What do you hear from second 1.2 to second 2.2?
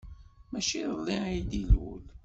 ay d-ilul.